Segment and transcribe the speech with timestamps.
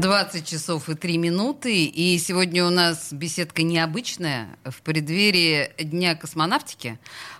[0.00, 1.84] 20 часов и 3 минуты.
[1.84, 4.56] И сегодня у нас беседка необычная.
[4.64, 6.98] В преддверии Дня космонавтики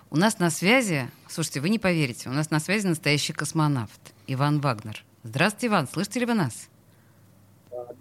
[0.09, 4.59] у нас на связи, слушайте, вы не поверите, у нас на связи настоящий космонавт Иван
[4.61, 5.03] Вагнер.
[5.23, 6.69] Здравствуйте, Иван, слышите ли вы нас?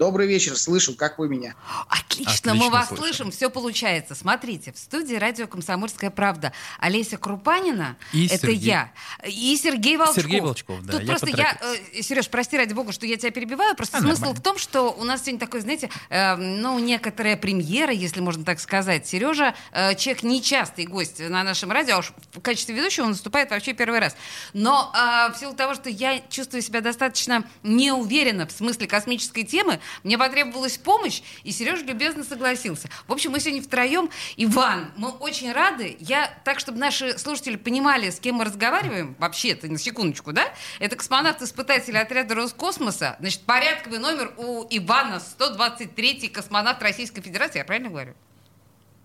[0.02, 1.54] Добрый вечер, слышу, как вы меня?
[1.86, 3.04] Отлично, Отлично мы вас слышим.
[3.04, 4.16] слышим, все получается.
[4.16, 8.56] Смотрите, в студии радио «Комсомольская правда» Олеся Крупанина, и это Сергей.
[8.56, 8.92] я,
[9.24, 10.24] и Сергей Волчков.
[10.24, 10.94] Сергей Волчков, да.
[10.94, 11.56] Тут я просто я,
[11.94, 14.40] э, Сереж, прости ради бога, что я тебя перебиваю, просто а, смысл нормально.
[14.40, 18.58] в том, что у нас сегодня такой, знаете, э, ну, некоторая премьера, если можно так
[18.58, 19.06] сказать.
[19.06, 23.52] Сережа, э, человек нечастый гость на нашем радио, а уж в качестве ведущего он выступает
[23.52, 24.16] вообще первый раз.
[24.52, 29.78] Но э, в силу того, что я чувствую себя достаточно неуверенно в смысле космической темы,
[30.02, 32.88] мне потребовалась помощь, и Сережа любезно согласился.
[33.06, 34.10] В общем, мы сегодня втроем.
[34.36, 35.96] Иван, мы очень рады.
[36.00, 40.44] Я, так, чтобы наши слушатели понимали, с кем мы разговариваем, вообще-то, на секундочку, да?
[40.78, 43.16] Это космонавт-испытатель отряда Роскосмоса.
[43.20, 47.58] Значит, порядковый номер у Ивана, 123-й космонавт Российской Федерации.
[47.58, 48.14] Я правильно говорю?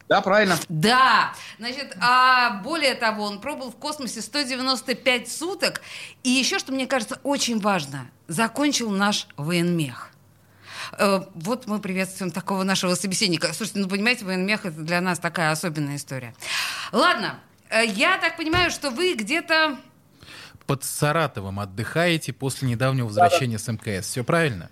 [0.09, 0.57] Да, правильно.
[0.69, 1.33] Да.
[1.59, 5.81] Значит, а более того, он пробыл в космосе 195 суток.
[6.23, 10.11] И еще, что мне кажется очень важно, закончил наш военмех.
[10.93, 13.53] Э, вот мы приветствуем такого нашего собеседника.
[13.53, 16.33] Слушайте, ну понимаете, военмех это для нас такая особенная история.
[16.91, 19.77] Ладно, э, я так понимаю, что вы где-то
[20.67, 24.07] под Саратовом отдыхаете после недавнего возвращения да, с МКС.
[24.07, 24.69] Все правильно?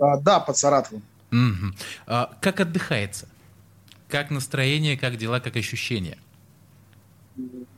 [0.00, 1.02] А, да, под Саратовом.
[1.30, 1.74] Угу.
[2.06, 3.28] А, как отдыхается?
[4.08, 6.18] Как настроение, как дела, как ощущения?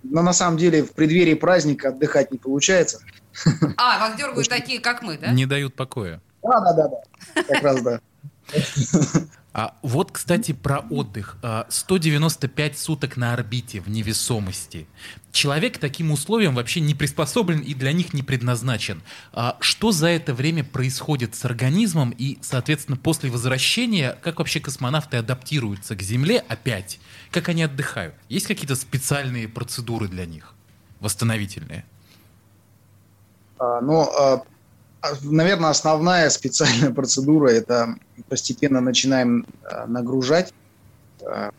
[0.05, 3.01] Но на самом деле в преддверии праздника отдыхать не получается.
[3.77, 5.33] А, вас дергают такие, как мы, да?
[5.33, 6.21] Не дают покоя.
[6.43, 7.43] Да, да, да, да.
[7.43, 8.01] Как раз да.
[9.55, 11.37] А вот, кстати, про отдых.
[11.69, 14.87] 195 а, суток на орбите в невесомости.
[15.33, 19.03] Человек к таким условиям вообще не приспособлен и для них не предназначен.
[19.33, 25.17] А что за это время происходит с организмом и, соответственно, после возвращения, как вообще космонавты
[25.17, 27.01] адаптируются к Земле опять?
[27.33, 28.15] Как они отдыхают?
[28.29, 30.55] Есть какие-то специальные процедуры для них,
[31.01, 31.85] восстановительные?
[33.59, 34.45] А, ну, а,
[35.23, 37.95] наверное, основная специальная процедура– это
[38.29, 40.53] постепенно начинаем а, нагружать
[41.25, 41.51] а,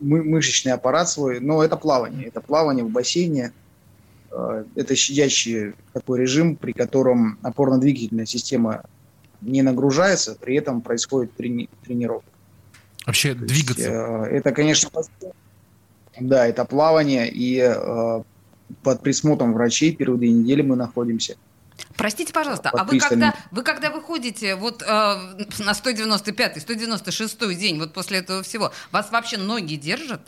[0.00, 3.52] мышечный аппарат свой, но это плавание, это плавание в бассейне,
[4.76, 8.84] это щадящий такой режим, при котором опорно-двигательная система
[9.40, 12.30] не нагружается, при этом происходит трени- тренировка.
[13.06, 13.90] Вообще То двигаться?
[13.90, 14.90] Есть, это, конечно,
[16.20, 17.60] да, это плавание, и
[18.84, 21.34] под присмотром врачей первые две недели мы находимся–
[21.96, 27.92] Простите, пожалуйста, а вы когда, вы когда выходите вот э, на 195-й, 196-й день, вот
[27.92, 30.20] после этого всего, вас вообще ноги держат?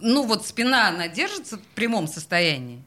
[0.00, 2.82] Ну вот спина, она держится в прямом состоянии?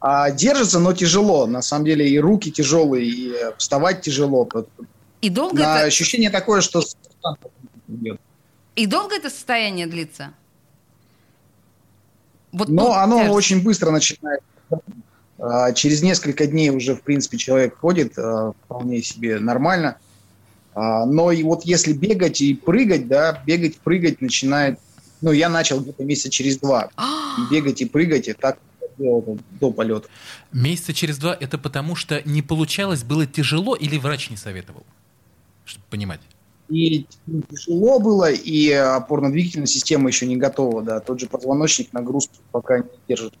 [0.00, 1.46] А, держится, но тяжело.
[1.46, 4.48] На самом деле и руки тяжелые, и вставать тяжело.
[5.20, 5.86] И долго На это...
[5.86, 6.82] Ощущение такое, что...
[8.76, 10.32] И долго это состояние длится?
[12.52, 13.34] Вот, но оно тяжесть.
[13.34, 14.42] очень быстро начинает
[15.74, 19.96] через несколько дней уже, в принципе, человек ходит а, вполне себе нормально.
[20.74, 24.78] А, но и вот если бегать и прыгать, да, бегать, прыгать начинает...
[25.22, 26.90] Ну, я начал где-то месяца через два.
[27.50, 28.58] бегать и прыгать, и так
[28.98, 30.08] делал до полета.
[30.52, 34.84] Месяца через два это потому, что не получалось, было тяжело или врач не советовал?
[35.64, 36.20] Чтобы понимать.
[36.68, 37.06] И
[37.50, 41.00] тяжело было, и опорно-двигательная система еще не готова, да.
[41.00, 43.34] Тот же позвоночник нагрузку пока не держит.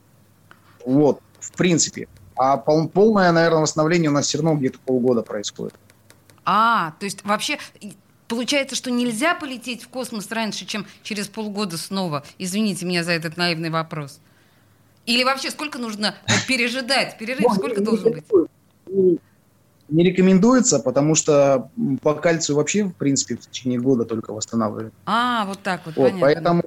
[0.84, 2.08] Вот в принципе.
[2.36, 5.74] А пол, полное, наверное, восстановление у нас все равно где-то полгода происходит.
[6.44, 7.58] А, то есть вообще
[8.28, 12.24] получается, что нельзя полететь в космос раньше, чем через полгода снова?
[12.38, 14.20] Извините меня за этот наивный вопрос.
[15.06, 16.14] Или вообще сколько нужно
[16.46, 17.18] пережидать?
[17.18, 19.20] Перерыв ну, сколько должен быть?
[19.88, 21.68] Не рекомендуется, потому что
[22.00, 24.94] по кальцию вообще, в принципе, в течение года только восстанавливают.
[25.04, 26.20] А, вот так вот, вот понятно.
[26.20, 26.62] Поэтому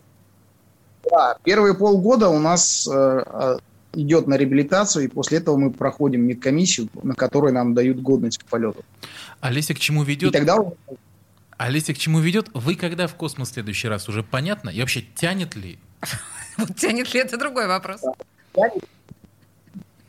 [1.10, 3.58] да, первые полгода у нас э,
[3.94, 8.46] идет на реабилитацию, и после этого мы проходим медкомиссию, на которой нам дают годность к
[8.46, 8.84] полету.
[9.40, 10.30] Олеся к чему ведет?
[10.30, 10.58] И тогда...
[11.58, 12.50] Олеся к чему ведет?
[12.54, 14.70] Вы когда в космос в следующий раз уже понятно?
[14.70, 15.78] И вообще тянет ли?
[16.78, 18.02] Тянет ли, это другой вопрос.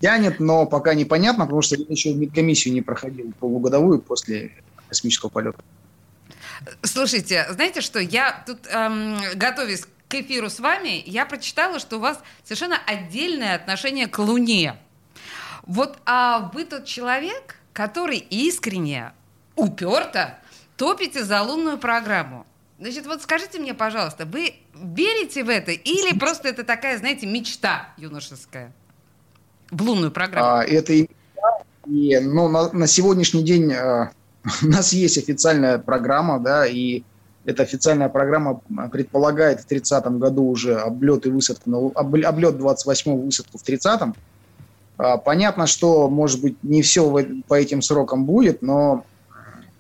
[0.01, 4.53] Тянет, но пока непонятно, потому что я еще медкомиссию не проходил полугодовую после
[4.89, 5.59] космического полета.
[6.83, 12.00] Слушайте, знаете что, я тут, эм, готовясь к эфиру с вами, я прочитала, что у
[12.00, 14.76] вас совершенно отдельное отношение к Луне.
[15.66, 19.12] Вот а вы тот человек, который искренне,
[19.56, 20.38] уперто
[20.76, 22.46] топите за лунную программу.
[22.78, 27.88] Значит, вот скажите мне, пожалуйста, вы верите в это или просто это такая, знаете, мечта
[27.96, 28.72] юношеская?
[29.70, 30.46] В лунную программу.
[30.46, 31.08] А, это и,
[31.87, 34.12] и ну, на, на сегодняшний день а,
[34.62, 37.02] у нас есть официальная программа, да, и
[37.44, 38.61] эта официальная программа
[38.91, 41.91] предполагает в 30 году уже облет и высадку, на,
[42.29, 44.14] облет 28 высадку в 30-м.
[44.96, 47.11] А, понятно, что, может быть, не все
[47.46, 49.05] по этим срокам будет, но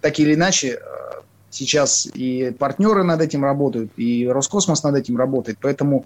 [0.00, 5.58] так или иначе а, сейчас и партнеры над этим работают, и Роскосмос над этим работает,
[5.60, 6.04] поэтому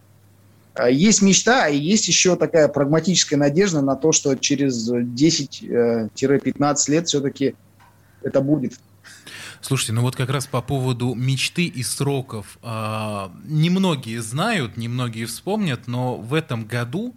[0.75, 6.93] а, есть мечта, и есть еще такая прагматическая надежда на то, что через 10-15 э,
[6.93, 7.57] лет все-таки
[8.23, 8.75] это будет.
[9.61, 12.59] Слушайте, ну вот как раз по поводу мечты и сроков.
[12.63, 17.17] Э, немногие знают, немногие вспомнят, но в этом году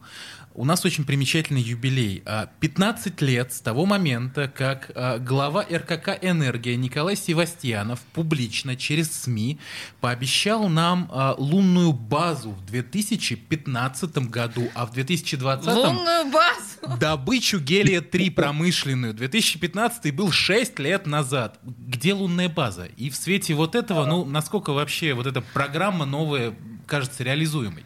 [0.53, 2.23] у нас очень примечательный юбилей.
[2.59, 9.11] 15 а, лет с того момента, как а, глава РКК «Энергия» Николай Севастьянов публично через
[9.11, 9.59] СМИ
[9.99, 16.97] пообещал нам а, лунную базу в 2015 году, а в 2020 лунную базу?
[16.99, 19.13] добычу гелия-3 промышленную.
[19.13, 21.59] 2015 был 6 лет назад.
[21.63, 22.85] Где лунная база?
[22.97, 26.53] И в свете вот этого, ну, насколько вообще вот эта программа новая
[26.87, 27.85] кажется реализуемой?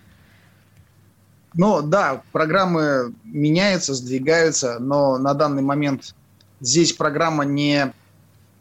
[1.55, 6.13] Но да, программы меняются, сдвигаются, но на данный момент
[6.59, 7.93] здесь программа не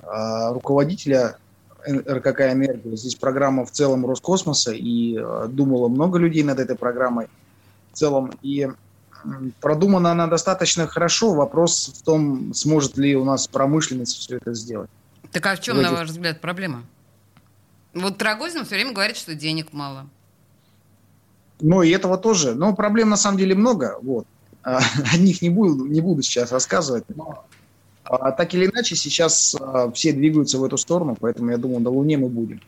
[0.00, 1.36] э, руководителя
[1.86, 7.26] РКК «Энергия», здесь программа в целом Роскосмоса, и э, думало много людей над этой программой
[7.92, 8.32] в целом.
[8.42, 9.28] И э,
[9.60, 11.34] продумана она достаточно хорошо.
[11.34, 14.90] Вопрос в том, сможет ли у нас промышленность все это сделать.
[15.32, 15.90] Так а в чем, в этих...
[15.90, 16.84] на ваш взгляд, проблема?
[17.92, 20.06] Вот Рогозин все время говорит, что денег мало.
[21.64, 22.54] Но и этого тоже.
[22.54, 23.96] Но проблем на самом деле много.
[24.02, 24.26] Вот.
[24.62, 27.04] О них не буду, не буду сейчас рассказывать.
[27.08, 27.46] Но
[28.04, 31.88] а, так или иначе, сейчас а, все двигаются в эту сторону, поэтому я думаю, на
[31.88, 32.60] Луне мы будем.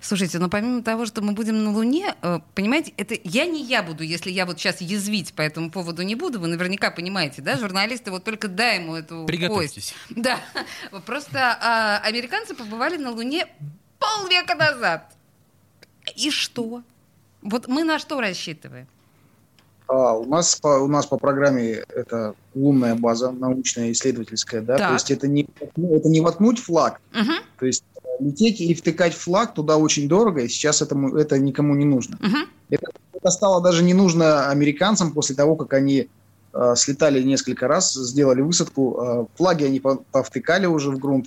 [0.00, 3.84] Слушайте, но помимо того, что мы будем на Луне, э, понимаете, это я не я
[3.84, 7.56] буду, если я вот сейчас язвить по этому поводу не буду, вы наверняка понимаете, да,
[7.56, 9.94] журналисты, вот только дай ему эту Приготовьтесь.
[10.08, 10.20] кость.
[10.20, 10.40] Да,
[11.06, 13.46] просто а, американцы побывали на Луне
[14.00, 15.14] полвека назад.
[16.16, 16.82] И что?
[17.42, 18.86] Вот мы на что рассчитываем?
[19.88, 24.88] А, у нас по у нас по программе это лунная база научная исследовательская, да, так.
[24.88, 25.46] то есть это не
[25.76, 27.32] это не воткнуть флаг, угу.
[27.58, 27.84] то есть
[28.20, 32.16] лететь и втыкать флаг туда очень дорого, и сейчас этому это никому не нужно.
[32.16, 32.36] Угу.
[32.70, 36.08] Это, это стало даже не нужно американцам после того, как они
[36.52, 41.26] э, слетали несколько раз, сделали высадку, э, флаги они повтыкали уже в грунт,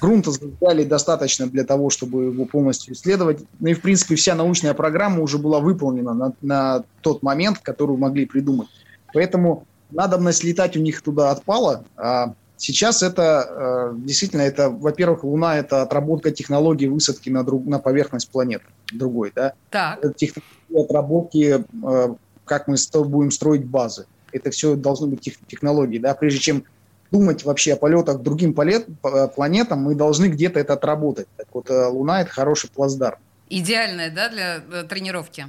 [0.00, 3.40] Грунта сдали достаточно для того, чтобы его полностью исследовать.
[3.60, 7.96] Ну и, в принципе, вся научная программа уже была выполнена на, на тот момент, который
[7.96, 8.68] могли придумать.
[9.12, 11.84] Поэтому надобность летать у них туда отпала.
[11.96, 17.78] А сейчас это э, действительно, это, во-первых, Луна– это отработка технологий высадки на, друг, на
[17.78, 19.32] поверхность планеты другой.
[19.34, 19.54] Да?
[19.70, 19.98] Так.
[20.02, 22.14] Это технологии отработки, э,
[22.44, 24.06] как мы будем строить базы.
[24.32, 25.98] Это все должны быть технологии.
[25.98, 26.14] Да?
[26.14, 26.64] Прежде чем
[27.10, 31.26] думать вообще о полетах к другим планетам, мы должны где-то это отработать.
[31.36, 33.18] Так вот, э, Луна– это хороший плацдарм.
[33.48, 35.46] Идеальная, да, для э, тренировки?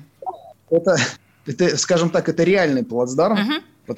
[0.69, 0.97] Это,
[1.45, 3.39] это скажем так, это реальный плацдарм.
[3.39, 3.95] Угу.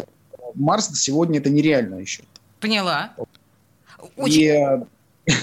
[0.55, 2.23] Марс сегодня это нереально еще.
[2.59, 3.13] Поняла.
[4.15, 4.41] Очень...
[4.41, 4.85] И э,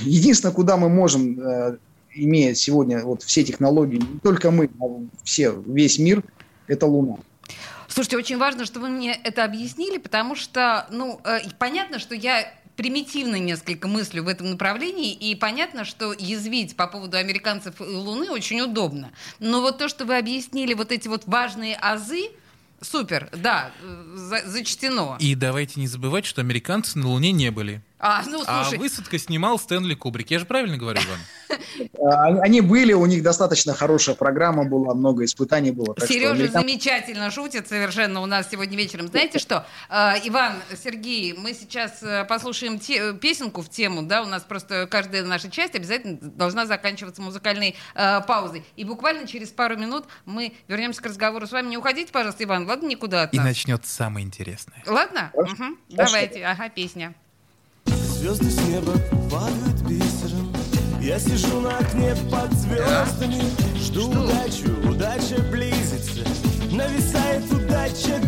[0.03, 1.79] единственное, куда мы можем,
[2.15, 4.85] имея сегодня вот все технологии, не только мы, а
[5.25, 6.23] все, весь мир,
[6.67, 7.19] это Луна.
[7.95, 12.53] Слушайте, очень важно, что вы мне это объяснили, потому что, ну, э, понятно, что я
[12.75, 18.31] примитивно несколько мыслю в этом направлении, и понятно, что язвить по поводу американцев и Луны
[18.31, 19.13] очень удобно.
[19.39, 22.31] Но вот то, что вы объяснили, вот эти вот важные азы,
[22.81, 25.17] супер, да, э, за, зачтено.
[25.21, 27.81] И давайте не забывать, что американцы на Луне не были.
[28.07, 28.77] А, ну, а слушай.
[28.77, 30.31] а высадка снимал Стэнли Кубрик.
[30.31, 31.59] Я же правильно говорю вам?
[32.03, 35.97] А, они были, у них достаточно хорошая программа была, много испытаний было.
[36.07, 39.09] Сережа замечательно шутит совершенно у нас сегодня вечером.
[39.09, 44.27] Знаете что, а, Иван, Сергей, мы сейчас э, послушаем те, песенку в тему, да, у
[44.27, 48.65] нас просто каждая наша часть обязательно должна заканчиваться музыкальной э, паузой.
[48.77, 51.69] И буквально через пару минут мы вернемся к разговору с вами.
[51.69, 53.43] Не уходите, пожалуйста, Иван, ладно, никуда от нас.
[53.43, 54.83] И начнется самое интересное.
[54.87, 55.31] Ладно?
[55.33, 55.79] Угу.
[55.89, 57.15] Давайте, ага, песня.
[58.25, 58.95] Звезды с неба
[59.31, 60.51] падают бисером.
[60.99, 63.43] Я сижу на окне под звездами
[63.79, 64.09] Жду.
[64.09, 66.25] удачу, удача близится.
[66.71, 68.19] Нависает удача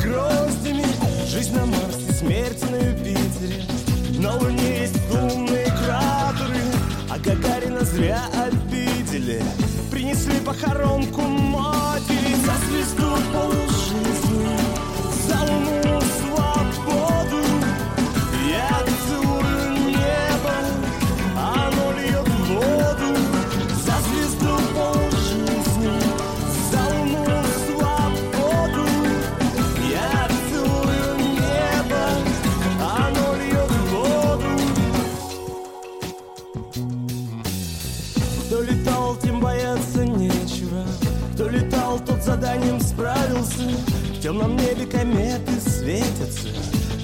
[44.26, 46.48] темном небе кометы светятся.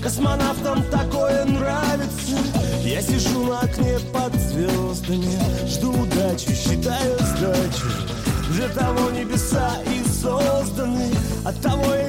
[0.02, 2.36] Космонавтам такое нравится.
[2.84, 5.38] Я сижу на окне под звездами
[5.68, 7.86] Жду удачи, считаю сдачу.
[8.50, 11.12] Для того небеса и созданы
[11.44, 12.01] От того я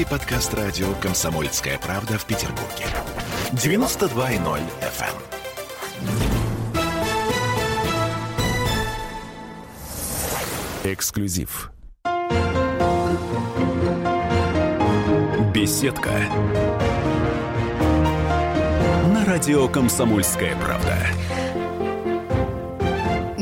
[0.00, 2.86] слушаете подкаст радио «Комсомольская правда» в Петербурге.
[3.52, 5.16] 92.0 FM.
[10.84, 11.70] Эксклюзив.
[15.52, 16.12] Беседка.
[19.12, 20.96] На радио «Комсомольская правда».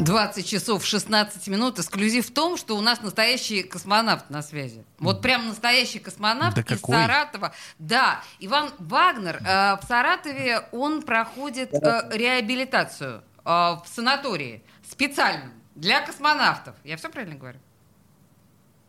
[0.08, 1.78] 20 часов 16 минут.
[1.78, 4.84] Эксклюзив в том, что у нас настоящий космонавт на связи.
[4.98, 6.96] Вот прям настоящий космонавт Да из какой?
[6.96, 7.52] Саратова.
[7.78, 16.00] Да, Иван Вагнер э, в Саратове, он проходит э, реабилитацию э, в санатории специально для
[16.00, 16.74] космонавтов.
[16.84, 17.58] Я все правильно говорю?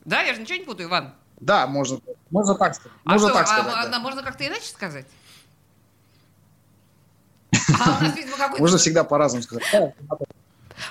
[0.05, 1.13] Да, я же ничего не путаю, Иван.
[1.41, 1.99] Да, можно,
[2.29, 2.97] можно так сказать.
[3.03, 3.73] А Можно что, так а- сказать.
[3.75, 3.99] а- да.
[3.99, 5.05] можно как-то иначе сказать?
[7.79, 8.61] А у нас, видимо, какой-то...
[8.61, 9.63] Можно всегда по-разному сказать.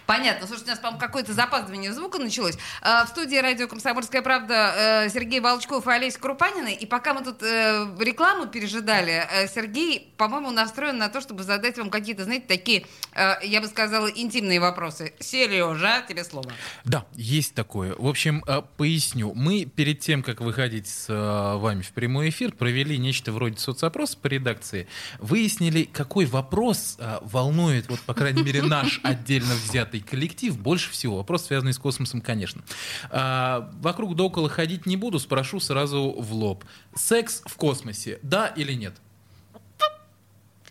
[0.07, 0.47] Понятно.
[0.47, 2.57] Слушайте, у нас, по-моему, какое-то запаздывание звука началось.
[2.83, 6.68] А, В студии радио «Комсомольская правда» э, Сергей Волчков и Олеся Крупанина.
[6.68, 11.78] И пока мы тут э, рекламу пережидали, э, Сергей, по-моему, настроен на то, чтобы задать
[11.78, 15.12] вам какие-то, знаете, такие, я бы сказала, интимные вопросы.
[15.21, 16.52] Сережа, тебе слово.
[16.85, 17.95] Да, есть такое.
[17.97, 18.45] В общем,
[18.76, 19.33] поясню.
[19.35, 24.26] Мы перед тем, как выходить с вами в прямой эфир, провели нечто вроде соцопроса по
[24.26, 24.88] редакции.
[25.18, 31.16] Выяснили, какой вопрос волнует, вот, по крайней мере, наш отдельно взятый коллектив больше всего.
[31.16, 32.62] Вопрос, связанный с космосом, конечно.
[33.11, 36.64] А, Вокруг да около ходить не буду, спрошу сразу в лоб.
[36.94, 38.94] Секс в космосе, да или нет?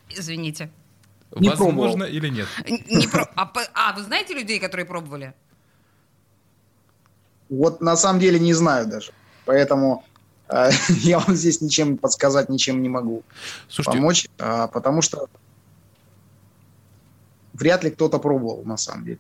[0.10, 0.70] Извините.
[1.36, 2.06] Не Возможно пробовал.
[2.06, 2.48] или нет?
[2.68, 5.34] Не про- а, а вы знаете людей, которые пробовали?
[7.50, 9.12] Вот на самом деле не знаю даже.
[9.46, 10.04] Поэтому
[10.50, 13.24] э, я вам здесь ничем подсказать, ничем не могу
[13.70, 15.28] Слушайте, помочь, а, потому что
[17.58, 19.20] вряд ли кто-то пробовал на самом деле.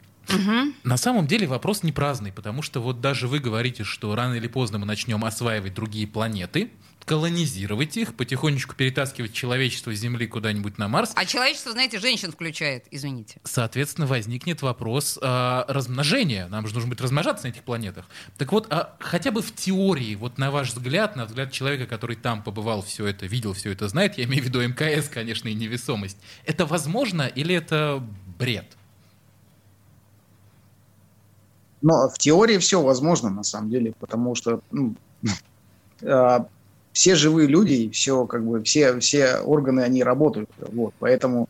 [0.84, 4.48] На самом деле вопрос не праздный, потому что вот даже вы говорите, что рано или
[4.48, 6.70] поздно мы начнем осваивать другие планеты,
[7.08, 11.13] колонизировать их, потихонечку перетаскивать человечество с Земли куда-нибудь на Марс.
[11.15, 13.39] А человечество, знаете, женщин включает, извините.
[13.46, 16.48] Соответственно, возникнет вопрос а, размножения.
[16.50, 18.06] Нам же нужно будет размножаться на этих планетах.
[18.38, 22.17] Так вот, а хотя бы в теории, вот на ваш взгляд, на взгляд человека, который
[22.17, 25.53] там побывал, все это видел, все это знает, я имею в виду МКС, конечно, и
[25.53, 28.03] невесомость, это возможно или это
[28.38, 28.65] бред?
[31.82, 34.96] Но в теории все возможно на самом деле, потому что ну,
[36.01, 36.39] э,
[36.91, 41.48] все живые люди, все как бы все все органы они работают, вот, поэтому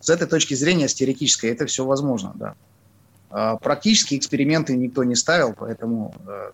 [0.00, 2.54] с этой точки зрения с теоретической это все возможно, да.
[3.30, 6.50] А практически эксперименты никто не ставил, поэтому э,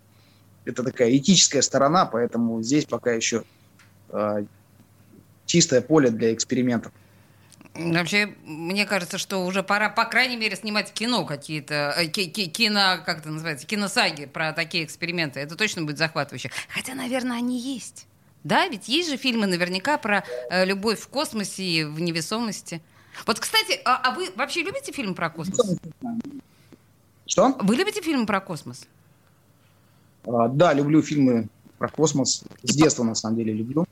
[0.64, 3.42] это такая этическая сторона, поэтому здесь пока еще
[4.10, 4.44] э,
[5.46, 6.92] чистое поле для экспериментов.
[7.78, 12.46] Вообще, мне кажется, что уже пора, по крайней мере, снимать кино какие-то, э, ки- ки-
[12.46, 15.40] кино, как это называется, киносаги про такие эксперименты.
[15.40, 16.50] Это точно будет захватывающе.
[16.68, 18.06] Хотя, наверное, они есть.
[18.44, 22.80] Да, ведь есть же фильмы наверняка про э, любовь в космосе и в невесомости.
[23.26, 25.58] Вот, кстати, а, а вы вообще любите фильмы про космос?
[27.26, 27.56] Что?
[27.60, 28.86] Вы любите фильмы про космос?
[30.26, 32.42] А, да, люблю фильмы про космос.
[32.62, 33.86] С детства, на самом деле, люблю.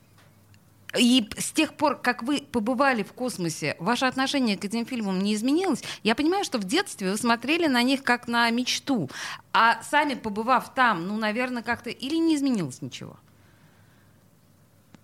[0.99, 5.35] И с тех пор, как вы побывали в космосе, ваше отношение к этим фильмам не
[5.35, 5.83] изменилось?
[6.03, 9.11] Я понимаю, что в детстве вы смотрели на них как на мечту,
[9.53, 13.17] а сами побывав там, ну, наверное, как-то или не изменилось ничего?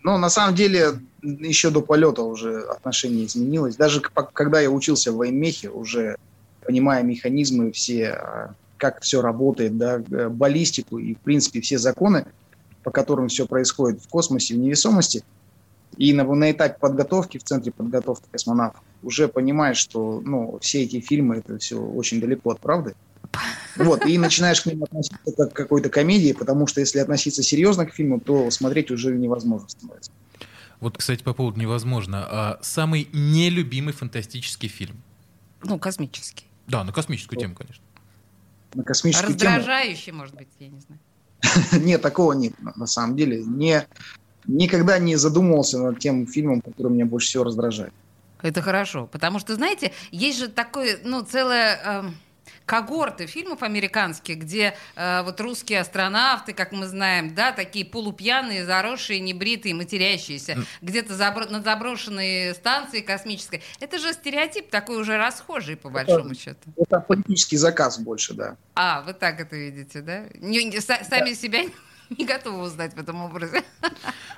[0.02, 3.76] Но на самом деле еще до полета уже отношение изменилось.
[3.76, 6.16] Даже когда я учился в военмехе, уже
[6.64, 12.26] понимая механизмы все, а, как все работает, да, э, баллистику и, в принципе, все законы,
[12.82, 15.22] по которым все происходит в космосе, в невесомости,
[15.96, 21.00] и на, на этапе подготовки, в центре подготовки космонавтов, уже понимаешь, что ну, все эти
[21.00, 22.94] фильмы, это все очень далеко от правды.
[23.76, 27.86] Вот, и начинаешь к ним относиться как к какой-то комедии, потому что если относиться серьезно
[27.86, 30.10] к фильму, то смотреть уже невозможно становится.
[30.80, 32.26] Вот, кстати, по поводу невозможно.
[32.28, 35.00] А самый нелюбимый фантастический фильм?
[35.62, 36.46] Ну, космический.
[36.66, 37.84] Да, на космическую тему, конечно.
[38.74, 40.18] На космическую Раздражающий, тему...
[40.18, 41.00] может быть, я не знаю.
[41.84, 43.42] Нет, такого нет, на самом деле.
[43.42, 43.86] Не,
[44.46, 47.92] никогда не задумывался над тем фильмом, который меня больше всего раздражает.
[48.42, 51.80] Это хорошо, потому что, знаете, есть же такое, ну, целое...
[51.84, 52.02] Э
[52.66, 59.20] когорты фильмов американских, где э, вот русские астронавты, как мы знаем, да, такие полупьяные, заросшие,
[59.20, 60.66] небритые, матерящиеся, mm.
[60.82, 63.62] где-то забро- на заброшенной станции космической.
[63.80, 66.70] Это же стереотип такой уже расхожий, по большому это, счету.
[66.76, 68.56] Это политический заказ больше, да.
[68.74, 70.24] А, вы так это видите, да?
[70.34, 71.34] Не, не, сами да.
[71.34, 71.64] себя
[72.18, 73.62] не готовы узнать в этом образе.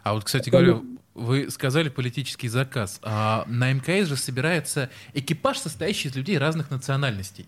[0.03, 0.81] А вот, кстати говоря,
[1.15, 2.99] вы сказали политический заказ.
[3.03, 7.47] А на МКС же собирается экипаж, состоящий из людей разных национальностей.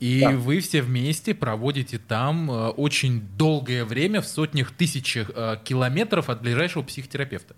[0.00, 0.30] И да.
[0.30, 6.40] вы все вместе проводите там э, очень долгое время в сотнях тысячах э, километров от
[6.40, 7.54] ближайшего психотерапевта.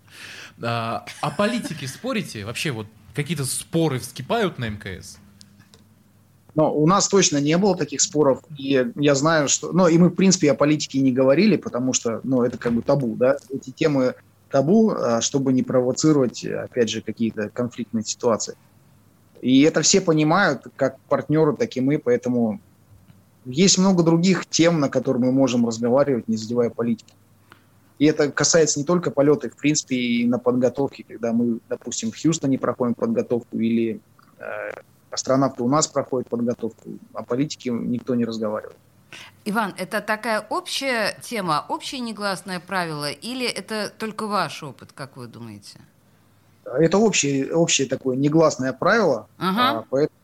[0.61, 2.45] А, о политике спорите?
[2.45, 5.19] Вообще вот какие-то споры вскипают на МКС?
[6.55, 9.73] Но у нас точно не было таких споров, и я знаю, что...
[9.73, 12.83] Ну, и мы, в принципе, о политике не говорили, потому что, ну, это как бы
[12.83, 13.39] табу, да?
[13.51, 14.15] Эти темы
[14.51, 18.55] табу, а, чтобы не провоцировать, опять же, какие-то конфликтные ситуации.
[19.41, 22.61] И это все понимают, как партнеры, так и мы, поэтому
[23.45, 27.15] есть много других тем, на которые мы можем разговаривать, не задевая политики.
[27.99, 32.21] И это касается не только полета, в принципе, и на подготовке, когда мы, допустим, в
[32.21, 34.01] Хьюстоне проходим подготовку, или
[34.39, 34.71] э,
[35.13, 38.77] астронавты у нас проходят подготовку, о политике никто не разговаривает.
[39.45, 45.27] Иван, это такая общая тема, общее негласное правило, или это только ваш опыт, как вы
[45.27, 45.79] думаете?
[46.65, 49.27] Это общее, общее такое негласное правило.
[49.39, 49.81] Ага.
[49.81, 50.17] А, поэтому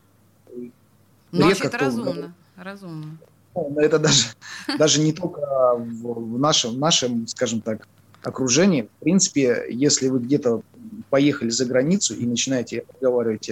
[1.33, 2.33] редко это кто, разумно.
[2.55, 3.17] разумно.
[3.53, 4.29] Ну, это даже,
[4.79, 5.41] даже не только
[5.75, 7.87] в, в нашем, нашем, скажем так,
[8.23, 8.83] окружении.
[8.83, 10.61] В принципе, если вы где-то
[11.09, 13.49] поехали за границу и начинаете разговаривать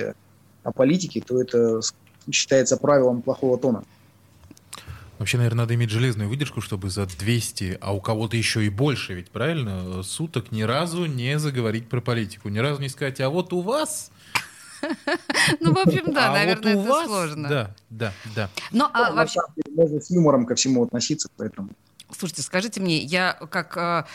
[0.67, 1.80] о политике, то это
[2.30, 3.84] считается правилом плохого тона.
[5.17, 9.13] Вообще, наверное, надо иметь железную выдержку, чтобы за 200, а у кого-то еще и больше,
[9.13, 13.53] ведь правильно, суток ни разу не заговорить про политику, ни разу не сказать, а вот
[13.53, 14.12] у вас...
[15.60, 17.49] Ну, в общем, да, а наверное, это сложно.
[17.49, 18.49] Да, да, да.
[18.71, 19.39] Но а вообще...
[19.73, 21.69] Можно с юмором ко всему относиться, поэтому...
[22.15, 24.06] Слушайте, скажите мне, я как э,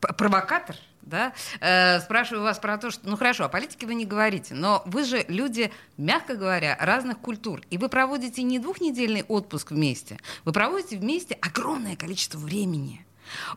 [0.00, 0.74] провокатор,
[1.06, 4.82] да, э, спрашиваю вас про то, что, ну хорошо, о политике вы не говорите, но
[4.86, 10.52] вы же люди, мягко говоря, разных культур, и вы проводите не двухнедельный отпуск вместе, вы
[10.52, 13.06] проводите вместе огромное количество времени.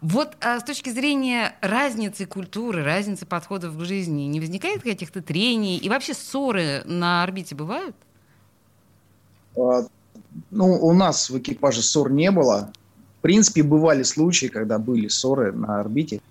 [0.01, 5.77] Вот а с точки зрения разницы культуры, разницы подходов к жизни, не возникает каких-то трений
[5.77, 7.95] и вообще ссоры на орбите бывают?
[9.55, 9.85] А,
[10.49, 12.71] ну, у нас в экипаже ссор не было.
[13.19, 16.21] В принципе, бывали случаи, когда были ссоры на орбите.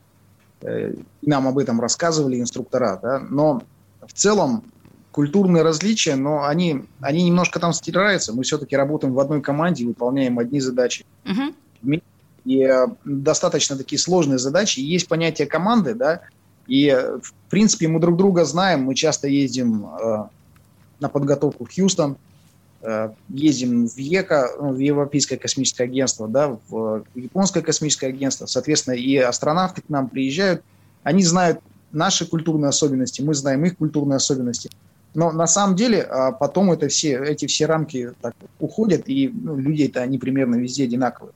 [0.60, 3.62] Э, нам об этом рассказывали инструктора, да, но
[4.06, 4.64] в целом
[5.12, 8.32] культурные различия, но они, они немножко там стираются.
[8.32, 11.04] Мы все-таки работаем в одной команде, выполняем одни задачи.
[11.24, 12.02] Uh-huh.
[12.44, 14.80] И э, достаточно такие сложные задачи.
[14.80, 16.22] есть понятие команды, да,
[16.66, 16.90] и
[17.22, 20.24] в принципе мы друг друга знаем, мы часто ездим э,
[21.00, 22.27] на подготовку в Хьюстон, Э,
[23.28, 29.16] ездим в ЕКО, ну, в Европейское космическое агентство, да, в Японское космическое агентство, соответственно, и
[29.16, 30.62] астронавты к нам приезжают,
[31.02, 31.60] они знают
[31.90, 34.70] наши культурные особенности, мы знаем их культурные особенности.
[35.14, 39.56] Но на самом деле а, потом это все, эти все рамки так уходят, и ну,
[39.56, 41.32] люди-то они примерно везде одинаковые.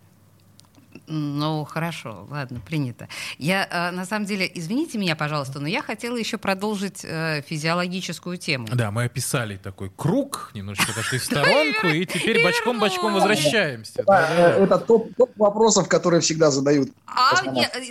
[1.08, 3.08] Ну, хорошо, ладно, принято.
[3.38, 8.36] Я, э, на самом деле, извините меня, пожалуйста, но я хотела еще продолжить э, физиологическую
[8.36, 8.68] тему.
[8.72, 14.02] Да, мы описали такой круг, немножечко отошли в сторонку, и теперь бочком-бочком возвращаемся.
[14.02, 16.90] Это топ вопросов, которые всегда задают.
[17.06, 17.36] А,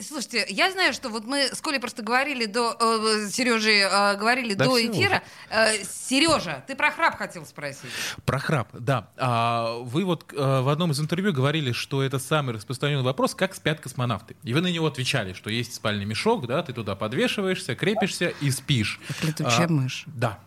[0.01, 3.81] слушайте, я знаю, что вот мы с Колей просто говорили до, э, Сережей
[4.17, 5.21] говорили до эфира.
[5.83, 7.91] Сережа, ты про храп хотел спросить.
[8.25, 9.09] Про храп, да.
[9.17, 13.55] А, вы вот в одном из интервью говорили, что это самый распространенный был вопрос, как
[13.55, 14.35] спят космонавты.
[14.43, 18.51] И вы на него отвечали, что есть спальный мешок, да, ты туда подвешиваешься, крепишься и
[18.51, 18.99] спишь.
[19.07, 20.03] Как летучая а, мышь.
[20.07, 20.39] Да.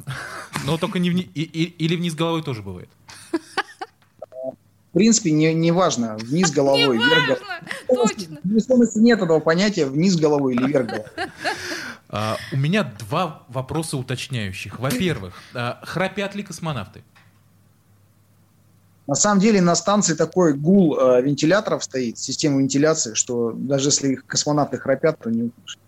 [0.64, 2.88] Но только не вниз, и, и, или вниз головой тоже бывает.
[3.32, 8.14] В принципе, не, не важно, вниз головой, вверх головой.
[8.14, 8.38] Точно.
[8.44, 11.10] В нет этого понятия вниз головой или вверх головой.
[12.10, 14.78] Uh, у меня два вопроса уточняющих.
[14.78, 17.02] Во-первых, uh, храпят ли космонавты?
[19.06, 24.14] На самом деле на станции такой гул э, вентиляторов стоит, система вентиляции, что даже если
[24.14, 25.80] космонавты храпят, то не услышат.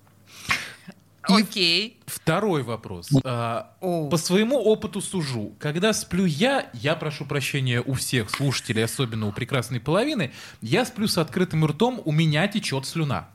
[1.29, 1.99] Окей.
[2.07, 3.09] Второй вопрос.
[3.25, 5.55] А, по своему опыту сужу.
[5.59, 11.09] Когда сплю я, я прошу прощения у всех слушателей, особенно у прекрасной половины, я сплю
[11.09, 13.29] с открытым ртом, у меня течет слюна.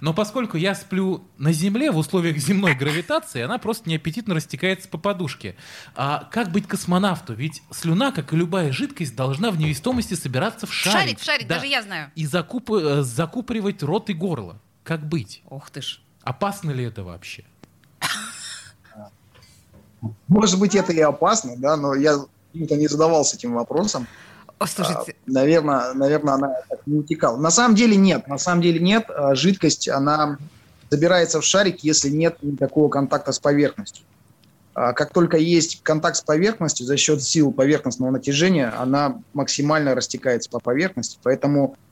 [0.00, 4.98] Но поскольку я сплю на Земле в условиях земной гравитации, она просто неаппетитно растекается по
[4.98, 5.56] подушке.
[5.94, 7.34] А как быть космонавту?
[7.34, 10.98] Ведь слюна, как и любая жидкость, должна в невестомости собираться в шарик.
[11.00, 11.54] Шарик, в шарик, Да.
[11.56, 12.10] даже я знаю.
[12.14, 12.70] И закуп...
[12.72, 14.60] э, закупоривать рот и горло.
[14.84, 15.42] Как быть?
[15.48, 16.00] Ох ты ж.
[16.22, 17.44] Опасно ли это вообще?
[20.28, 22.18] Может быть, это и опасно, да, но я
[22.52, 24.06] почему-то не задавался этим вопросом.
[24.58, 26.54] О, слушайте, наверное, наверное, она
[26.86, 27.36] не утекала.
[27.36, 29.06] На самом деле нет, на самом деле нет.
[29.10, 30.38] А, Жидкость, она
[30.90, 34.04] забирается в шарик, если нет никакого контакта с поверхностью.
[34.74, 40.48] А Как только есть контакт с поверхностью, за счет сил поверхностного натяжения, она максимально растекается
[40.48, 41.18] по поверхности.
[41.22, 41.85] Поэтому, а,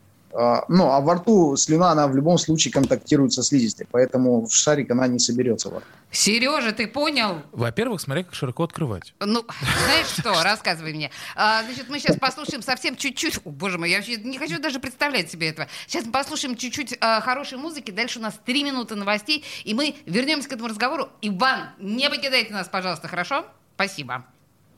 [0.68, 4.90] ну, а во рту слюна, она в любом случае контактирует со слизистой, поэтому в шарик
[4.90, 5.86] она не соберется во рту.
[6.10, 7.42] Сережа, ты понял?
[7.52, 9.14] Во-первых, смотря как широко открывать.
[9.20, 9.44] Ну,
[9.84, 11.10] знаешь что, рассказывай мне.
[11.34, 13.40] А, значит, мы сейчас послушаем совсем чуть-чуть...
[13.44, 15.68] О, боже мой, я вообще не хочу даже представлять себе этого.
[15.86, 19.96] Сейчас мы послушаем чуть-чуть а, хорошей музыки, дальше у нас три минуты новостей, и мы
[20.06, 21.08] вернемся к этому разговору.
[21.20, 23.44] Иван, не покидайте нас, пожалуйста, хорошо?
[23.74, 24.24] Спасибо.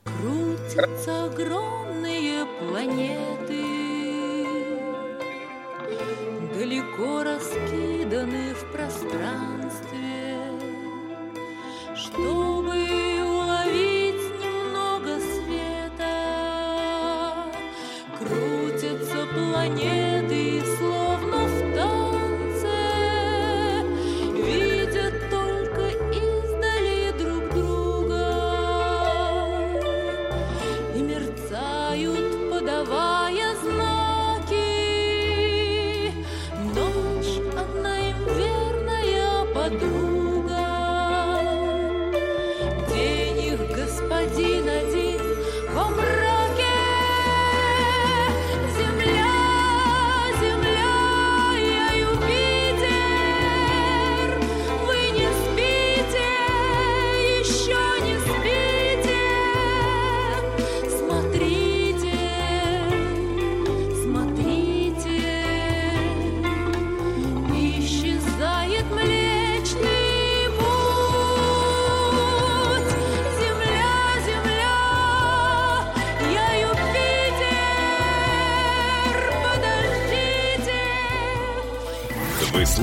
[0.04, 3.75] Крутятся огромные планеты,
[6.96, 10.38] Далеко раскиданы в пространстве,
[11.94, 12.45] Чтобы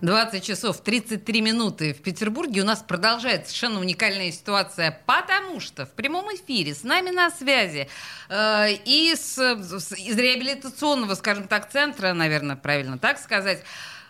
[0.00, 2.62] 20 часов 33 минуты в Петербурге.
[2.62, 7.88] У нас продолжается совершенно уникальная ситуация, потому что в прямом эфире с нами на связи
[8.28, 13.62] э, из, из реабилитационного, скажем так, центра, наверное, правильно так сказать,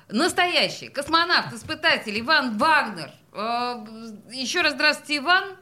[0.08, 3.10] настоящий космонавт, испытатель Иван Вагнер.
[3.32, 3.84] Э,
[4.32, 5.56] еще раз здравствуйте, Иван.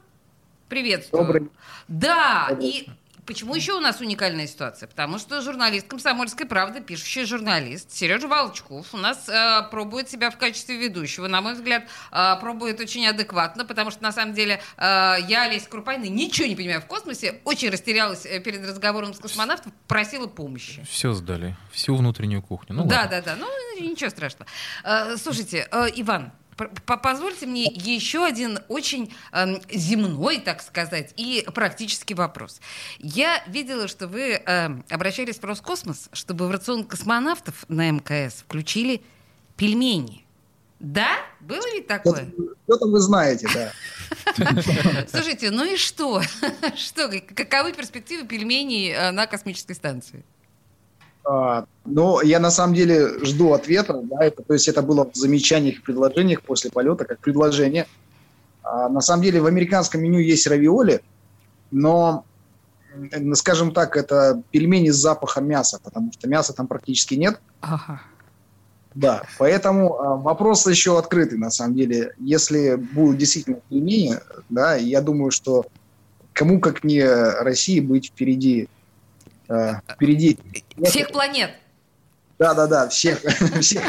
[0.69, 1.25] Приветствую.
[1.25, 1.51] Добрый.
[1.89, 2.89] Да, и
[3.27, 4.89] почему еще у нас уникальная ситуация?
[4.89, 10.39] Потому что журналист «Комсомольской правды», пишущий журналист Сережа Волчков у нас э, пробует себя в
[10.39, 11.27] качестве ведущего.
[11.29, 15.69] На мой взгляд, э, пробует очень адекватно, потому что, на самом деле, э, я, Олеся
[15.69, 20.85] Крупайна, ничего не понимаю в космосе, очень растерялась э, перед разговором с космонавтом, просила помощи.
[20.89, 21.57] Все сдали.
[21.73, 22.77] Всю внутреннюю кухню.
[22.77, 23.23] Ну, да, ладно.
[23.25, 23.37] да, да.
[23.37, 23.49] Ну,
[23.81, 24.47] ничего страшного.
[24.85, 26.33] Э, Слушайте, э, Иван,
[26.87, 32.61] позвольте мне еще один очень эм, земной, так сказать, и практический вопрос.
[32.99, 39.03] Я видела, что вы эм, обращались в Роскосмос, чтобы в рацион космонавтов на МКС включили
[39.57, 40.25] пельмени.
[40.81, 41.09] Да?
[41.41, 42.33] Было ведь такое?
[42.65, 43.73] Что-то вы знаете, да.
[45.09, 46.23] Слушайте, ну и что?
[46.77, 50.25] Что, каковы перспективы пельменей э, на космической станции?
[51.25, 54.01] А, Но я на самом деле жду ответа.
[54.03, 57.87] Да, это, то есть это было в замечаниях и предложениях после полета, как предложение.
[58.63, 61.03] А, на самом деле в американском меню есть равиоли,
[61.71, 62.25] но,
[63.35, 67.41] скажем так, это пельмени с запахом мяса, потому что мяса там практически нет.
[67.61, 68.01] Ага.
[68.95, 72.15] Да, поэтому а, вопрос еще открытый, на самом деле.
[72.19, 75.67] Если будут действительно пельмени, да, я думаю, что
[76.33, 78.69] кому как не России быть впереди,
[79.49, 80.39] а, впереди
[80.85, 81.51] Всех планет.
[82.39, 83.21] да, да, да, всех,
[83.61, 83.83] всех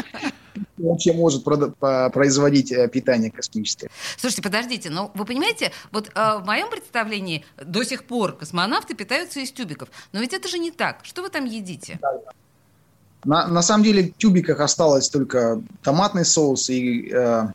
[0.78, 3.90] вообще может производить э, питание космическое.
[4.16, 9.40] Слушайте, подождите, но вы понимаете, вот э, в моем представлении до сих пор космонавты питаются
[9.40, 9.88] из тюбиков.
[10.12, 11.00] Но ведь это же не так.
[11.02, 11.98] Что вы там едите?
[13.24, 17.46] На, на самом деле в тюбиках осталось только томатный соус и э,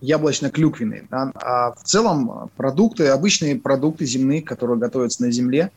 [0.00, 1.06] яблочно-клюквенный.
[1.10, 1.32] да.
[1.34, 5.70] А в целом э, продукты, обычные продукты земные, которые готовятся на земле,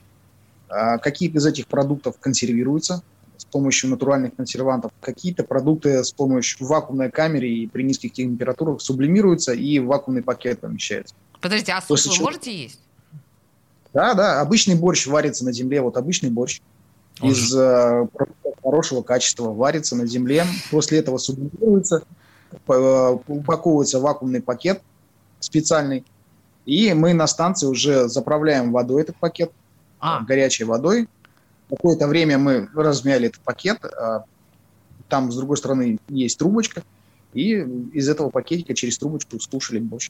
[0.73, 3.03] э, какие-то из этих продуктов консервируются,
[3.37, 4.91] с помощью натуральных консервантов.
[5.01, 10.59] Какие-то продукты с помощью вакуумной камере и при низких температурах сублимируются и в вакуумный пакет
[10.61, 11.13] помещаются.
[11.41, 12.79] Подождите, а суп вы чего- можете есть?
[13.93, 16.61] Да, да, обычный борщ варится на земле, вот обычный борщ
[17.21, 18.07] Он из э,
[18.63, 22.01] хорошего качества варится на земле, после этого сублимируется,
[22.51, 24.81] э, упаковывается в вакуумный пакет
[25.39, 26.05] специальный,
[26.65, 29.51] и мы на станции уже заправляем водой этот пакет,
[30.03, 31.07] А, горячей водой.
[31.69, 34.25] Какое-то время мы размяли этот пакет, а,
[35.07, 36.83] там с другой стороны есть трубочка,
[37.33, 37.53] и
[37.93, 40.09] из этого пакетика через трубочку скушали борщ.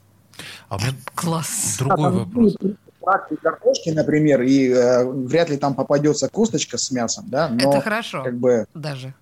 [0.67, 1.75] А у меня класс.
[1.77, 2.57] другой А, там вопрос.
[2.99, 7.81] фракции картошки, например, и э, вряд ли там попадется косточка с мясом, да, но Это
[7.81, 9.13] хорошо как бы даже.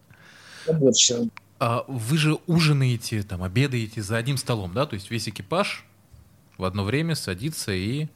[0.67, 0.73] э,
[1.59, 4.85] А вы же ужинаете, там, обедаете за одним столом, да?
[4.85, 5.85] То есть весь экипаж
[6.57, 8.07] в одно время садится и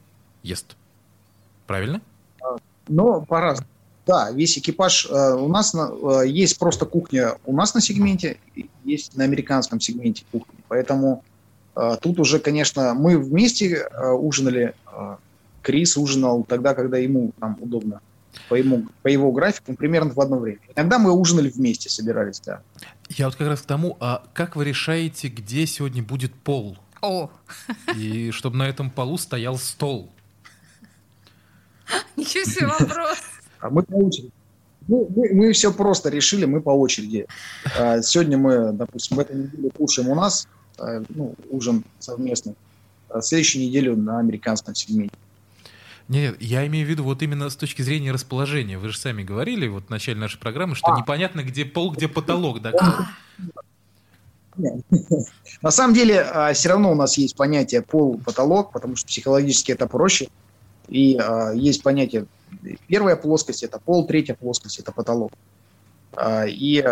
[0.42, 0.76] ест.
[1.66, 2.00] Правильно?
[2.88, 3.68] Но по-разному.
[4.06, 5.06] Да, весь экипаж.
[5.10, 5.90] э, у нас на-
[6.22, 8.38] э, есть просто кухня у нас на сегменте,
[8.84, 10.54] есть на американском сегменте кухни.
[10.68, 11.24] Поэтому
[11.74, 14.74] э, тут уже, конечно, мы вместе э, ужинали.
[14.92, 15.16] э,
[15.62, 18.00] Крис ужинал тогда, когда ему там удобно.
[18.48, 20.60] По, ему, по его графику примерно в одно время.
[20.76, 22.60] Иногда мы ужинали вместе, собирались, да.
[23.08, 26.78] Я вот как раз к тому, а как вы решаете, где сегодня будет пол?
[27.02, 27.30] О,
[27.96, 30.12] И чтобы на этом полу стоял стол.
[32.16, 33.18] ничего себе вопрос.
[33.58, 34.30] А мы по очереди.
[34.86, 37.26] Ну, мы, мы все просто решили, мы по очереди.
[37.76, 40.46] А, Сегодня мы, допустим, в этой неделе кушаем у нас,
[40.78, 42.54] а, ну, ужин совместный.
[43.08, 45.14] А следующую неделю на американском сегменте.
[46.08, 48.78] Нет, я имею в виду вот именно с точки зрения расположения.
[48.78, 52.60] Вы же сами говорили вот в начале нашей программы, что непонятно, где пол, где потолок.
[52.60, 52.72] Да?
[55.62, 60.28] На самом деле, все равно у нас есть понятие пол-потолок, потому что психологически это проще.
[60.88, 62.26] И а, есть понятие
[62.88, 65.32] первая плоскость это пол, третья плоскость это потолок.
[66.12, 66.84] А, и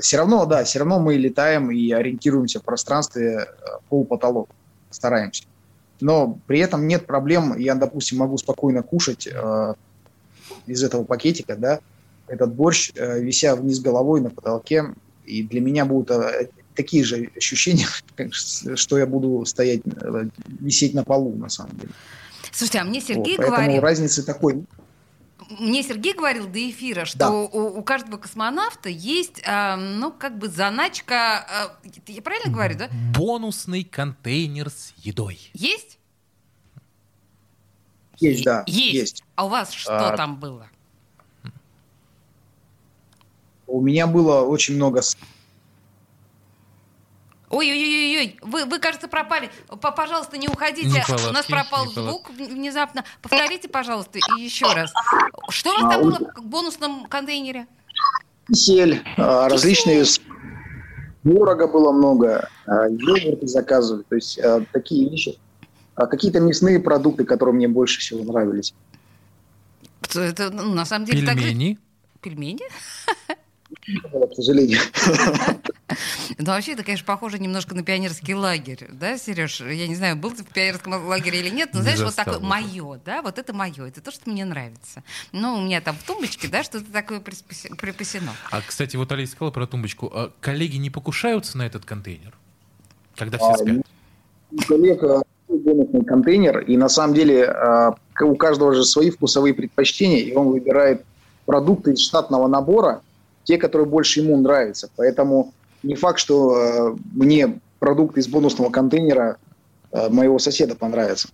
[0.00, 4.48] все равно, да, все равно мы летаем и ориентируемся в пространстве а, пол-потолок,
[4.90, 5.44] стараемся.
[6.00, 9.74] Но при этом нет проблем, я, допустим, могу спокойно кушать а,
[10.66, 11.80] из этого пакетика, да,
[12.26, 14.94] этот борщ, а, вися вниз головой на потолке,
[15.26, 16.32] и для меня будут а,
[16.74, 17.86] такие же ощущения,
[18.30, 21.92] что я буду стоять, э, висеть на полу, на самом деле.
[22.52, 24.64] Слушайте, а мне Вот, Сергей поэтому говорил, разницы такой
[25.58, 27.30] мне Сергей говорил до эфира, что Да.
[27.30, 32.88] у, у каждого космонавта есть, а, ну, как бы заначка, а, я правильно говорю, да?
[33.16, 35.38] Бонусный контейнер с едой.
[35.54, 35.98] Есть?
[38.18, 38.94] есть, да, есть.
[38.94, 39.24] есть.
[39.34, 40.68] А у вас что А, там было?
[43.66, 45.00] У меня было очень много
[47.50, 49.50] Ой-ой-ой-ой, вы, вы, кажется, пропали.
[49.96, 50.86] Пожалуйста, не уходите.
[50.88, 52.10] Не У нас пропал не палатки.
[52.10, 53.04] звук внезапно.
[53.22, 54.92] Повторите, пожалуйста, и еще раз.
[55.48, 57.66] Что у вас А, там у- было в бонусном контейнере?
[58.48, 60.20] кисель, а, различные с-
[61.22, 65.38] творога было много, а, йогурты заказывали, то есть а, такие вещи.
[65.96, 68.74] А Какие-то мясные продукты, которые мне больше всего нравились.
[70.14, 71.78] Это, ну, на самом деле, так же- Пельмени.
[72.20, 72.62] Пельмени?
[73.76, 74.80] К сожалению.
[76.38, 79.60] Ну, вообще, это, конечно, похоже немножко на пионерский лагерь, да, Сереж?
[79.60, 82.38] Я не знаю, был ты в пионерском лагере или нет, но, Не знаешь, вот такое
[82.38, 85.02] мое, да, вот это мое, это то, что мне нравится.
[85.32, 88.32] Ну, у меня там в тумбочке, да, что-то такое припасено.
[88.50, 90.10] А, кстати, вот Олеся сказала про тумбочку.
[90.12, 92.34] А коллеги не покушаются на этот контейнер?
[93.16, 93.86] Когда все А, спят?
[94.52, 99.10] У коллег а, свой бонусный контейнер, и на самом деле а, у каждого же свои
[99.10, 101.04] вкусовые предпочтения, и он выбирает
[101.46, 103.02] продукты из штатного набора,
[103.44, 104.88] те, которые больше ему нравятся.
[104.96, 109.38] Поэтому не факт, что а, мне продукты из бонусного контейнера
[109.92, 111.28] а, моего соседа понравятся.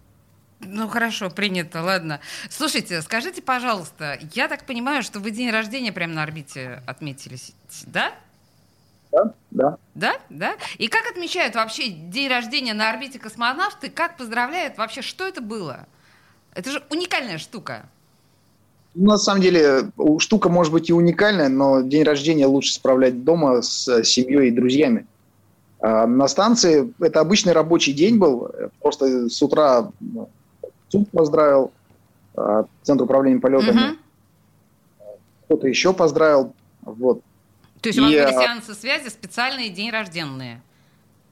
[0.61, 2.21] Ну, хорошо, принято, ладно.
[2.49, 7.37] Слушайте, скажите, пожалуйста, я так понимаю, что вы день рождения прямо на орбите отметили,
[7.87, 8.13] да?
[9.13, 9.35] Да?
[9.51, 9.79] Да.
[9.95, 10.57] Да, да.
[10.79, 13.91] И как отмечают вообще день рождения на орбите космонавты?
[13.91, 15.03] Как поздравляют вообще?
[15.03, 15.87] Что это было?
[16.55, 17.89] Это же уникальная штука.
[18.99, 23.61] Ну, На самом деле, штука может быть и уникальная, но день рождения лучше справлять дома
[23.61, 25.07] с семьей и друзьями.
[25.81, 28.51] А на станции это обычный рабочий день был.
[28.81, 30.31] Просто с утра ну,
[30.89, 31.73] ЦУП поздравил,
[32.35, 33.81] а, Центр управления полетами.
[33.81, 33.99] Мгм.
[35.45, 36.55] Кто-то еще поздравил.
[36.81, 37.21] Вот.
[37.83, 40.63] То есть у вас были а, сеансы связи, специальные день рожденные.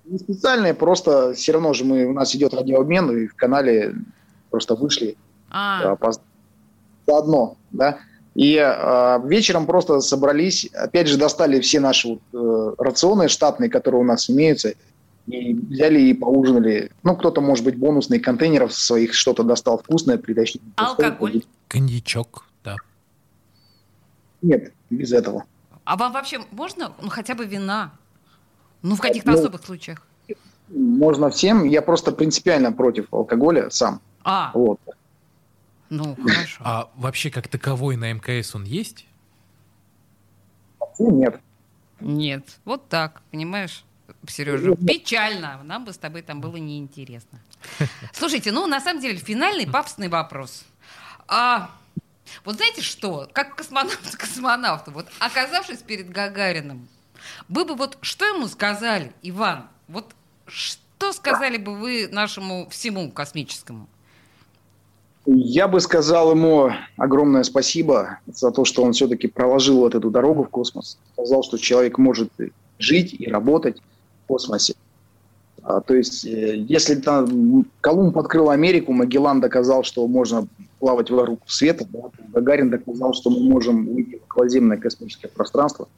[0.04, 3.94] Не специальные, просто все равно же мы, у нас идет радиообмен, и в канале
[4.50, 5.16] просто вышли
[5.50, 6.20] А, поз-
[7.06, 7.98] заодно, да.
[8.34, 14.00] И а, вечером просто собрались, опять же достали все наши вот, э, рационы штатные, которые
[14.00, 14.74] у нас имеются,
[15.28, 16.90] и взяли и поужинали.
[17.04, 20.60] Ну, кто-то, может быть, бонусные контейнеров своих что-то достал вкусное, притащил.
[20.76, 21.44] Алкоголь?
[21.68, 22.76] Коньячок, да.
[24.42, 25.44] Нет, без этого.
[25.84, 27.92] А вам вообще можно, ну, хотя бы вина?
[28.82, 30.06] Ну, в каких-то Ну, особых случаях.
[30.68, 31.64] Можно всем.
[31.64, 34.00] Я просто принципиально против алкоголя сам.
[34.24, 34.80] А, Вот.
[35.96, 36.62] Ну, хорошо.
[36.64, 39.06] А вообще как таковой на МКС он есть?
[40.98, 41.40] Нет.
[42.00, 43.84] Нет, вот так, понимаешь,
[44.28, 44.74] Сережа?
[44.76, 45.62] Печально.
[45.64, 47.40] Нам бы с тобой там было неинтересно.
[48.12, 50.64] Слушайте, ну, на самом деле, финальный папственный вопрос.
[51.26, 51.70] А,
[52.44, 53.28] вот знаете что?
[53.32, 56.88] Как космонавт космонавту, вот оказавшись перед Гагарином,
[57.48, 59.68] вы бы вот что ему сказали, Иван?
[59.88, 60.14] Вот
[60.46, 63.88] что сказали бы вы нашему всему космическому?
[65.26, 70.44] Я бы сказал ему огромное спасибо за то, что он все-таки проложил вот эту дорогу
[70.44, 70.98] в космос.
[71.12, 72.30] Сказал, что человек может
[72.78, 73.78] жить и работать
[74.24, 74.74] в космосе.
[75.62, 80.46] А, то есть, э, если там Колумб открыл Америку, Магеллан доказал, что можно
[80.78, 85.88] плавать вокруг света, да, Гагарин доказал, что мы можем выйти в околоземное космическое пространство.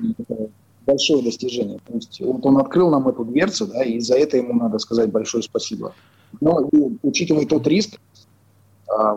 [0.00, 0.48] Это
[0.86, 1.80] большое достижение.
[1.88, 5.10] То есть, вот он открыл нам эту дверцу, да, и за это ему надо сказать
[5.10, 5.92] большое спасибо.
[6.40, 7.98] Но и учитывая тот риск,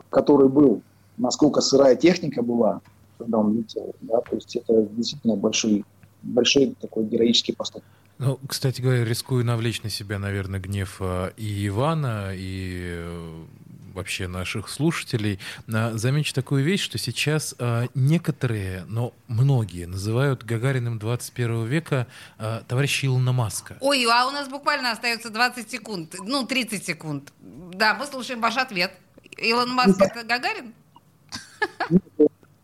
[0.09, 0.81] который был,
[1.17, 2.81] насколько сырая техника была,
[3.17, 5.83] когда он летел, да, то есть это действительно большой,
[6.23, 7.87] большой такой героический поступок.
[8.19, 13.45] Ну, кстати говоря, рискую навлечь на себя, наверное, гнев а, и Ивана, и э,
[13.93, 15.39] вообще наших слушателей.
[15.71, 22.63] А, Замечу такую вещь, что сейчас а, некоторые, но многие называют Гагариным 21 века а,
[22.67, 23.77] товарища Илона Маска.
[23.81, 27.33] Ой, а у нас буквально остается 20 секунд, ну, 30 секунд.
[27.39, 28.93] Да, мы слушаем ваш ответ.
[29.37, 30.73] Илон Маск это Гагарин?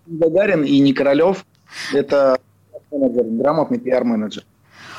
[0.06, 1.46] Гагарин и не Королев–
[1.94, 2.40] это
[2.92, 4.44] менеджер, грамотный пиар-менеджер.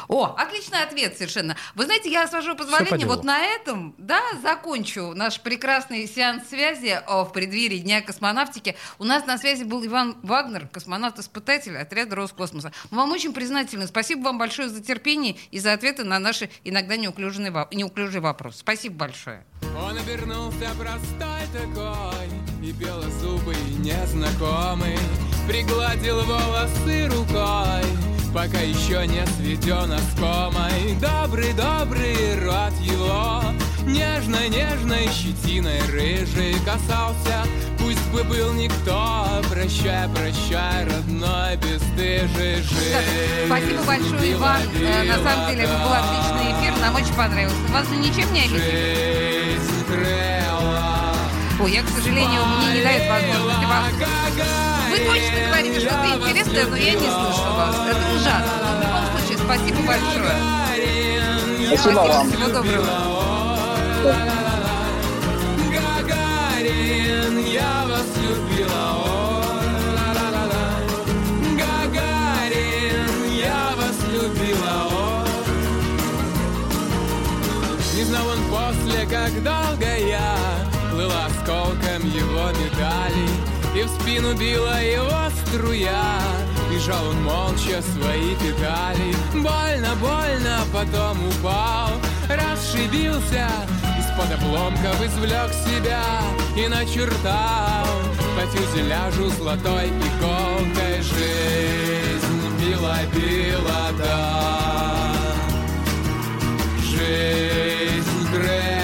[0.09, 1.57] О, отличный ответ совершенно.
[1.75, 7.01] Вы знаете, я, с вашего позволения, вот на этом, да, закончу наш прекрасный сеанс связи
[7.07, 8.77] о, в преддверии Дня космонавтики.
[8.99, 12.73] У нас на связи был Иван Вагнер, космонавт-испытатель отряда Роскосмоса.
[12.91, 13.87] Мы вам очень признательны.
[13.87, 18.59] Спасибо вам большое за терпение и за ответы на наши иногда неуклюжие, неуклюжие вопросы.
[18.59, 19.45] Спасибо большое.
[19.77, 22.29] Он обернулся простой такой
[22.63, 24.97] И белозубый незнакомый
[25.49, 27.85] Пригладил волосы рукой
[28.33, 33.43] Пока еще не сведен оскомой Добрый-добрый рот его
[33.85, 37.45] Нежной-нежной щетиной рыжий касался
[37.79, 44.61] Пусть бы был никто Прощай, прощай, родной бесстыжий жизнь Спасибо большое, Иван.
[44.81, 46.81] Э, На самом деле, это был отличный эфир.
[46.81, 47.57] Нам очень понравился.
[47.73, 49.13] Вас же ничем не обидели?
[51.61, 53.85] Ой, я, к сожалению, мне не дает возможности вам...
[54.90, 57.76] Вы точно говорите что-то интересное, но я не слышу вас.
[57.88, 58.52] Это ужасно.
[58.62, 60.37] Но в любом случае, спасибо большое.
[61.66, 62.30] Спасибо вам.
[62.30, 64.43] Всего доброго.
[79.07, 80.37] Как долго я
[80.90, 83.31] Плыла осколком его медалей
[83.75, 86.21] И в спину била его струя
[86.73, 89.14] И жал он молча свои педали.
[89.33, 91.90] Больно, больно, потом упал
[92.29, 93.49] Расшибился
[93.99, 96.03] Из-под обломков извлек себя
[96.57, 97.87] И начертал.
[98.37, 102.25] По фюзеляжу золотой иголкой Жизнь
[102.61, 105.14] била, била, да.
[106.83, 108.84] Жизнь грела,